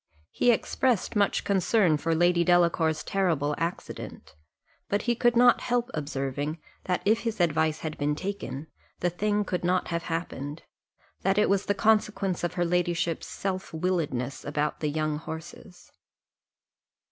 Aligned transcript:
He 0.31 0.49
expressed 0.49 1.15
much 1.15 1.43
concern 1.43 1.95
for 1.97 2.15
Lady 2.15 2.43
Delacour's 2.43 3.03
terrible 3.03 3.53
accident; 3.59 4.33
but 4.89 5.03
he 5.03 5.13
could 5.13 5.35
not 5.35 5.61
help 5.61 5.91
observing, 5.93 6.57
that 6.85 7.03
if 7.05 7.19
his 7.19 7.39
advice 7.39 7.81
had 7.81 7.99
been 7.99 8.15
taken, 8.15 8.65
the 9.01 9.11
thing 9.11 9.45
could 9.45 9.63
not 9.63 9.89
have 9.89 10.01
happened 10.01 10.63
that 11.21 11.37
it 11.37 11.51
was 11.51 11.67
the 11.67 11.75
consequence 11.75 12.43
of 12.43 12.55
her 12.55 12.65
ladyship's 12.65 13.27
self 13.27 13.75
willedness 13.75 14.43
about 14.43 14.79
the 14.79 14.89
young 14.89 15.19
horses. 15.19 15.91